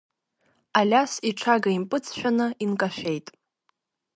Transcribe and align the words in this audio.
Алиас 0.79 1.13
иҽага 1.29 1.71
импыҵшәаны 1.77 2.47
инкашәеит. 2.63 3.27